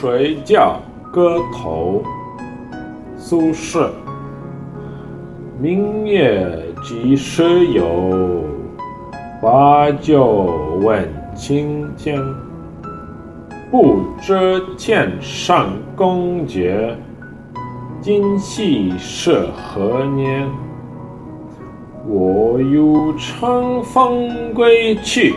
[0.00, 0.80] 睡觉
[1.12, 2.02] 歌头，
[3.18, 3.90] 苏轼。
[5.60, 6.50] 明月
[6.82, 8.42] 几时有？
[9.42, 12.18] 把酒问青天。
[13.70, 16.94] 不知天上宫阙，
[18.00, 20.48] 今夕是何年？
[22.08, 22.80] 我欲
[23.18, 25.34] 乘风归去，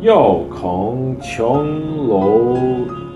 [0.00, 2.56] 又恐琼楼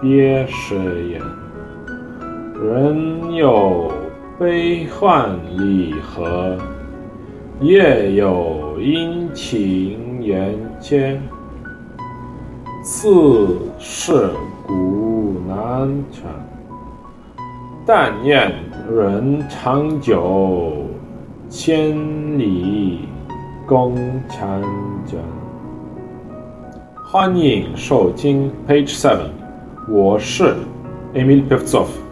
[0.00, 0.74] 别时
[1.10, 1.20] 圆？
[2.54, 3.92] 人有
[4.38, 6.56] 悲欢离合，
[7.60, 11.20] 也有阴晴圆缺。
[12.82, 14.30] 此事
[14.66, 16.22] 古难全，
[17.84, 18.50] 但愿
[18.90, 20.86] 人长久，
[21.50, 21.94] 千
[22.38, 23.00] 里
[23.66, 23.94] 共
[24.30, 24.62] 婵
[25.04, 25.18] 娟。
[27.04, 29.28] 欢迎收听 Page Seven，
[29.92, 30.54] 我是
[31.14, 32.09] Emil Pevzov。